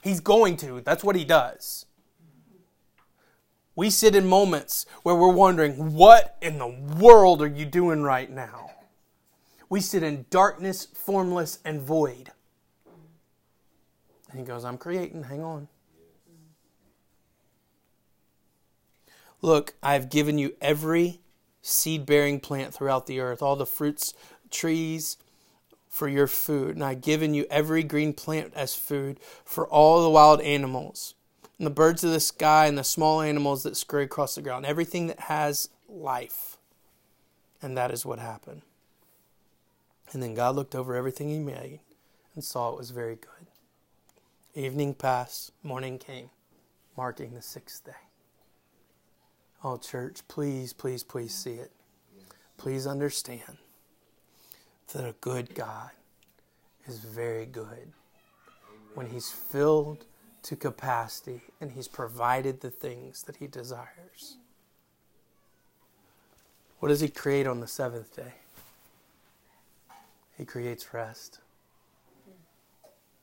[0.00, 1.84] He's going to, that's what he does.
[3.76, 6.68] We sit in moments where we're wondering, what in the
[6.98, 8.70] world are you doing right now?
[9.70, 12.32] We sit in darkness, formless, and void.
[14.30, 15.68] And he goes, I'm creating, hang on.
[19.40, 21.20] Look, I've given you every
[21.62, 24.12] seed bearing plant throughout the earth, all the fruits,
[24.50, 25.16] trees
[25.88, 26.74] for your food.
[26.74, 31.14] And I've given you every green plant as food for all the wild animals,
[31.58, 34.66] and the birds of the sky, and the small animals that scurry across the ground,
[34.66, 36.58] everything that has life.
[37.62, 38.62] And that is what happened.
[40.12, 41.80] And then God looked over everything He made
[42.34, 43.46] and saw it was very good.
[44.54, 46.30] Evening passed, morning came,
[46.96, 47.92] marking the sixth day.
[49.62, 51.70] Oh, church, please, please, please see it.
[52.56, 53.58] Please understand
[54.92, 55.90] that a good God
[56.86, 57.92] is very good
[58.94, 60.06] when He's filled
[60.42, 64.38] to capacity and He's provided the things that He desires.
[66.80, 68.34] What does He create on the seventh day?
[70.40, 71.38] He creates rest.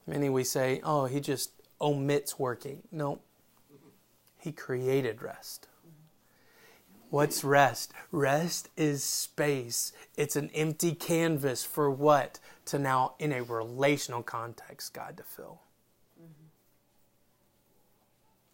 [0.05, 1.49] Many we say, oh, He just
[1.82, 2.84] omits working.
[2.91, 3.22] No,
[4.38, 5.68] He created rest.
[7.09, 7.91] What's rest?
[8.11, 9.93] Rest is space.
[10.15, 12.38] It's an empty canvas for what?
[12.65, 15.61] To now, in a relational context, God to fill.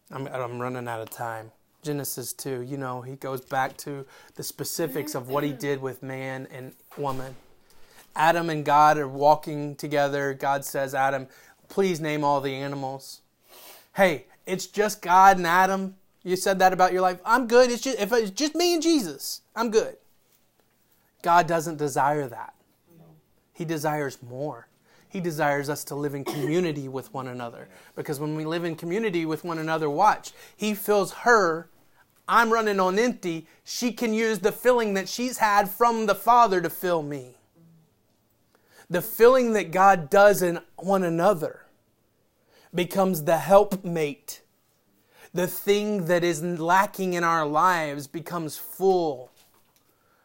[0.10, 1.52] I'm, I'm running out of time.
[1.82, 4.06] Genesis 2, you know, he goes back to
[4.36, 7.36] the specifics of what he did with man and woman.
[8.16, 10.34] Adam and God are walking together.
[10.34, 11.28] God says, Adam,
[11.70, 13.22] please name all the animals.
[13.96, 17.20] Hey, it's just God and Adam you said that about your life.
[17.26, 17.70] I'm good.
[17.70, 19.98] It's just if it's just me and Jesus, I'm good.
[21.22, 22.54] God doesn't desire that.
[23.52, 24.68] He desires more.
[25.08, 27.68] He desires us to live in community with one another.
[27.96, 31.70] Because when we live in community with one another, watch, He fills her.
[32.28, 33.46] I'm running on empty.
[33.66, 37.33] She can use the filling that she's had from the Father to fill me.
[38.94, 41.66] The filling that God does in one another
[42.76, 44.44] becomes the helpmate
[45.34, 49.32] the thing that is lacking in our lives becomes full.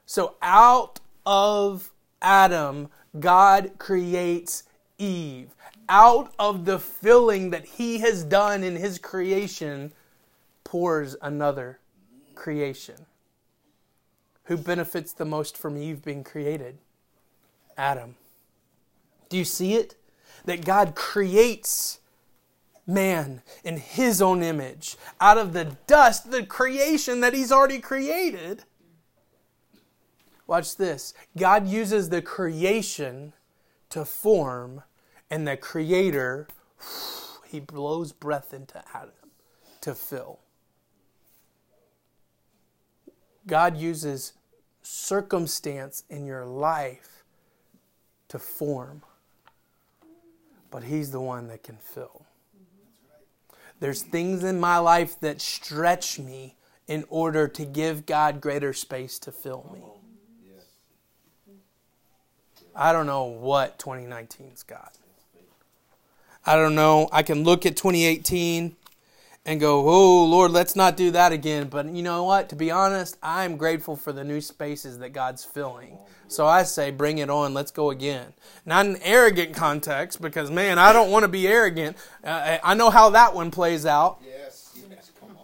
[0.05, 1.91] So out of
[2.21, 2.89] Adam,
[3.19, 4.65] God creates
[4.99, 5.55] Eve.
[5.89, 9.93] Out of the filling that he has done in his creation,
[10.63, 11.79] pours another
[12.35, 13.07] creation.
[14.45, 16.77] Who benefits the most from Eve being created?
[17.79, 18.17] Adam.
[19.29, 19.95] Do you see it?
[20.45, 22.01] That God creates
[22.87, 28.65] man in his own image, out of the dust, the creation that he's already created.
[30.47, 31.13] Watch this.
[31.37, 33.35] God uses the creation
[33.91, 34.83] to form,
[35.31, 36.49] and the creator,
[37.47, 39.13] he blows breath into Adam
[39.83, 40.41] to fill.
[43.47, 44.33] God uses
[44.83, 47.25] circumstance in your life
[48.29, 49.03] to form,
[50.71, 52.23] but he's the one that can fill.
[53.81, 56.57] There's things in my life that stretch me
[56.87, 59.83] in order to give God greater space to fill me.
[62.75, 64.97] I don't know what 2019's got.
[66.47, 67.09] I don't know.
[67.13, 68.77] I can look at 2018
[69.49, 71.69] and go, oh, Lord, let's not do that again.
[71.69, 72.51] But you know what?
[72.51, 75.97] To be honest, I'm grateful for the new spaces that God's filling.
[76.29, 77.55] So I say, bring it on.
[77.55, 78.35] Let's go again.
[78.67, 81.97] Not an arrogant context, because man, I don't want to be arrogant.
[82.23, 84.19] Uh, I know how that one plays out.
[84.23, 84.79] Yes.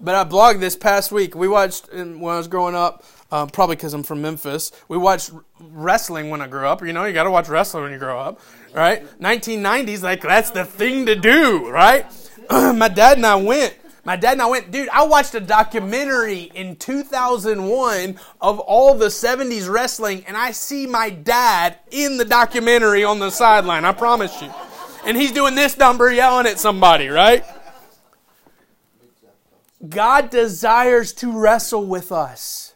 [0.03, 1.35] but I blogged this past week.
[1.35, 3.05] We watched when I was growing up.
[3.33, 4.71] Um, probably because I'm from Memphis.
[4.87, 6.83] We watched wrestling when I grew up.
[6.83, 8.39] You know, you got to watch wrestling when you grow up,
[8.75, 9.03] right?
[9.19, 12.07] 1990s, like that's the thing to do, right?
[12.51, 13.75] My dad and I went
[14.05, 19.07] my dad and I went, dude, I watched a documentary in 2001 of all the
[19.07, 23.85] 70s wrestling, and I see my dad in the documentary on the sideline.
[23.85, 24.51] I promise you.
[25.07, 27.45] And he's doing this number yelling at somebody, right?
[29.89, 32.75] God desires to wrestle with us.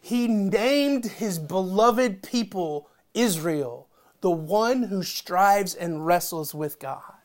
[0.00, 3.88] He named his beloved people Israel,
[4.20, 7.19] the one who strives and wrestles with God.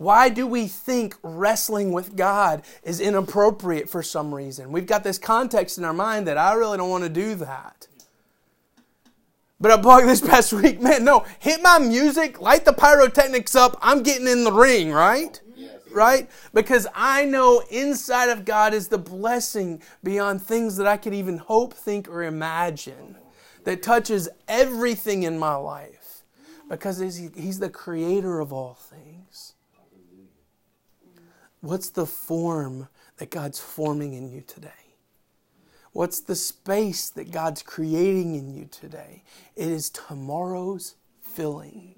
[0.00, 4.72] Why do we think wrestling with God is inappropriate for some reason?
[4.72, 7.86] We've got this context in our mind that I really don't want to do that.
[9.60, 13.78] But I blogged this past week, man, no, hit my music, light the pyrotechnics up,
[13.82, 15.38] I'm getting in the ring, right?
[15.54, 15.82] Yes.
[15.92, 16.30] Right?
[16.54, 21.36] Because I know inside of God is the blessing beyond things that I could even
[21.36, 23.16] hope, think, or imagine
[23.64, 26.22] that touches everything in my life
[26.70, 29.09] because He's the creator of all things.
[31.60, 32.88] What's the form
[33.18, 34.70] that God's forming in you today?
[35.92, 39.24] What's the space that God's creating in you today?
[39.56, 41.94] It is tomorrow's filling.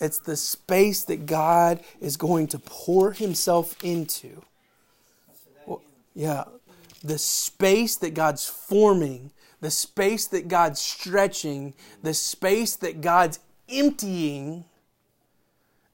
[0.00, 4.42] It's the space that God is going to pour Himself into.
[5.66, 5.82] Well,
[6.14, 6.44] yeah,
[7.02, 14.64] the space that God's forming, the space that God's stretching, the space that God's emptying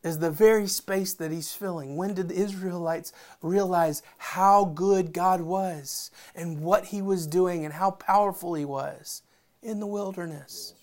[0.05, 1.97] is the very space that he's filling.
[1.97, 7.75] When did the Israelites realize how good God was and what he was doing and
[7.75, 9.23] how powerful he was?
[9.63, 10.75] In the wilderness.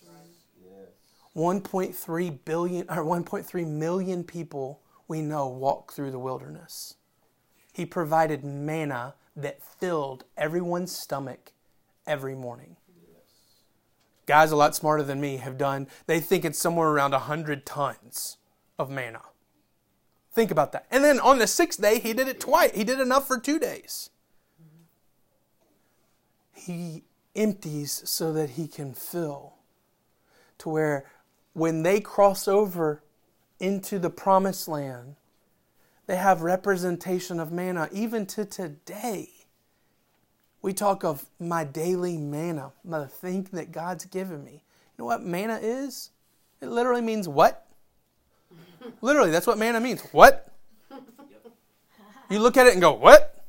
[1.36, 6.96] 1.3 billion or 1.3 million people we know walk through the wilderness.
[7.72, 11.52] He provided manna that filled everyone's stomach
[12.06, 12.76] every morning.
[14.26, 18.36] Guys a lot smarter than me have done, they think it's somewhere around 100 tons
[18.78, 19.22] of manna.
[20.32, 20.86] Think about that.
[20.90, 22.72] And then on the sixth day, he did it twice.
[22.74, 24.10] He did enough for two days.
[26.54, 27.04] He
[27.36, 29.54] empties so that he can fill.
[30.58, 31.10] To where
[31.52, 33.02] when they cross over
[33.58, 35.16] into the promised land,
[36.06, 37.88] they have representation of manna.
[37.92, 39.28] Even to today,
[40.62, 44.52] we talk of my daily manna, the thing that God's given me.
[44.52, 46.10] You know what manna is?
[46.60, 47.66] It literally means what?
[49.00, 50.02] Literally, that's what manna means.
[50.12, 50.48] What?
[52.30, 53.44] You look at it and go, what?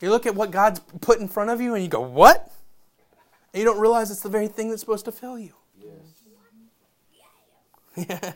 [0.00, 2.52] You look at what God's put in front of you and you go, what?
[3.52, 5.54] And you don't realize it's the very thing that's supposed to fill you.
[7.96, 8.30] Yeah.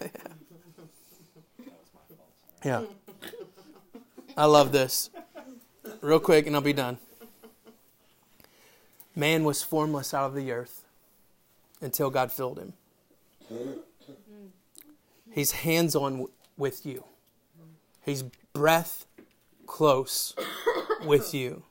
[2.65, 2.83] yeah.
[4.37, 5.11] I love this.
[6.01, 6.99] Real quick, and I'll be done.
[9.15, 10.85] Man was formless out of the earth
[11.81, 12.73] until God filled him.
[15.33, 16.27] He's hands on
[16.57, 17.05] with you,
[18.05, 19.07] He's breath
[19.67, 20.35] close
[21.05, 21.65] with you.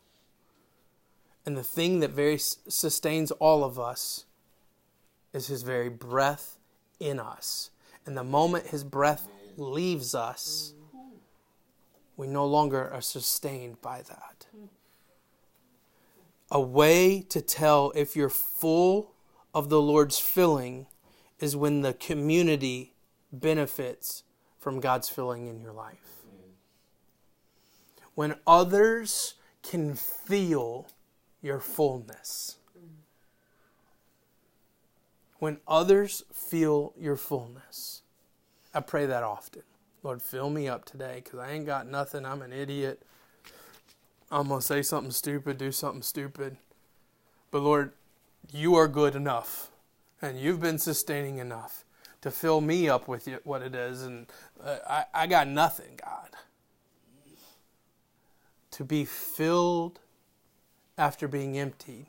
[1.46, 4.26] And the thing that very sustains all of us
[5.34, 6.58] is His very breath
[7.00, 7.72] in us.
[8.06, 10.74] And the moment his breath leaves us,
[12.16, 14.48] we no longer are sustained by that.
[16.50, 19.14] A way to tell if you're full
[19.54, 20.88] of the Lord's filling
[21.40, 22.91] is when the community
[23.32, 24.24] benefits
[24.60, 26.24] from God's filling in your life.
[28.16, 30.88] When others can feel
[31.42, 32.58] your fullness
[35.42, 38.04] when others feel your fullness.
[38.76, 39.64] I pray that often.
[40.04, 42.28] Lord, fill me up today because I ain't got nothing.
[42.28, 43.02] I'm an idiot.
[44.30, 46.58] I'm going to say something stupid, do something stupid.
[47.50, 47.94] But Lord,
[48.54, 49.72] you are good enough
[50.22, 51.86] and you've been sustaining enough
[52.22, 54.04] to fill me up with what it is.
[54.04, 54.28] And
[54.64, 56.30] uh, I, I got nothing, God.
[58.72, 60.00] To be filled
[60.98, 62.08] after being emptied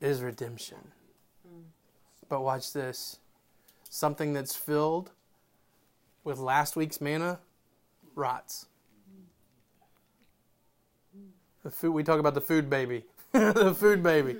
[0.00, 0.92] is redemption.
[2.28, 3.18] But watch this
[3.88, 5.10] something that's filled
[6.24, 7.38] with last week's manna
[8.14, 8.66] rots.
[11.62, 13.04] The food we talk about the food baby.
[13.32, 14.36] the food baby.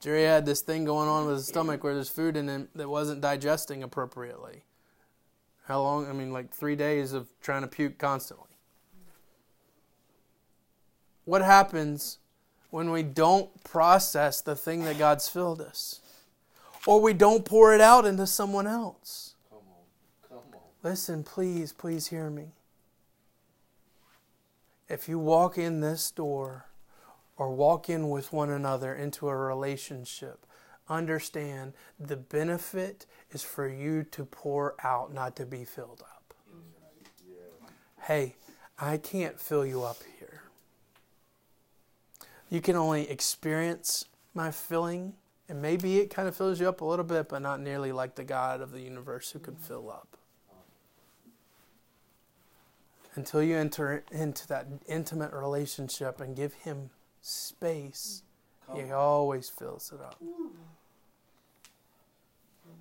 [0.00, 2.88] Jerry had this thing going on with his stomach where there's food in him that
[2.88, 4.64] wasn't digesting appropriately.
[5.66, 6.08] How long?
[6.08, 8.46] I mean, like three days of trying to puke constantly.
[11.26, 12.18] What happens
[12.70, 16.00] when we don't process the thing that God's filled us?
[16.86, 19.34] or we don't pour it out into someone else.
[19.48, 20.28] Come on.
[20.28, 20.60] Come on.
[20.82, 22.52] Listen, please, please hear me.
[24.88, 26.66] If you walk in this door
[27.40, 30.44] or walk in with one another into a relationship,
[30.90, 36.34] understand the benefit is for you to pour out, not to be filled up.
[38.02, 38.34] Hey,
[38.78, 40.42] I can't fill you up here.
[42.50, 45.14] You can only experience my filling
[45.48, 48.16] and maybe it kind of fills you up a little bit, but not nearly like
[48.16, 50.18] the God of the universe who can fill up.
[53.14, 56.90] Until you enter into that intimate relationship and give Him
[57.20, 58.22] space,
[58.74, 60.16] He always fills it up.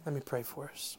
[0.06, 0.98] Let me pray for us.